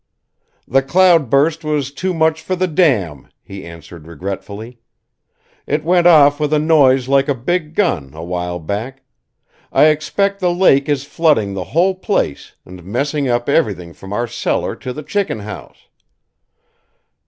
[0.67, 4.79] "The cloudburst was too much for the dam," he answered regretfully.
[5.67, 9.03] "It went off with a noise like a big gun, a while back.
[9.71, 14.25] I expect the lake is flooding the whole place and messing up everything from our
[14.25, 15.85] cellar to the chickenhouse.